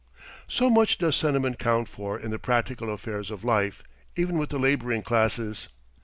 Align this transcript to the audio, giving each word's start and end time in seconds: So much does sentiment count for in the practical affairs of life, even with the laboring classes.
So 0.47 0.67
much 0.71 0.97
does 0.97 1.15
sentiment 1.15 1.59
count 1.59 1.87
for 1.87 2.17
in 2.19 2.31
the 2.31 2.39
practical 2.39 2.89
affairs 2.91 3.29
of 3.29 3.43
life, 3.43 3.83
even 4.15 4.39
with 4.39 4.49
the 4.49 4.57
laboring 4.57 5.03
classes. 5.03 5.67